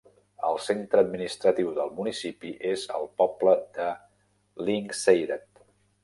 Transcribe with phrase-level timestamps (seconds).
[0.45, 3.89] El centre administratiu del municipi és el poble de
[4.71, 5.63] Lyngseidet.